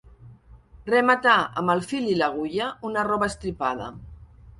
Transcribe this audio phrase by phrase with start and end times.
[0.91, 3.91] Rematà amb el fil i l'agulla una roba estripada.